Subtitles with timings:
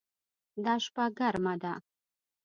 [0.63, 1.73] دا شپه ګرمه ده